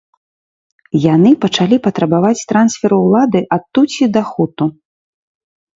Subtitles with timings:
[1.15, 4.65] Яны пачалі патрабаваць трансферу ўлады ад тутсі да хуту.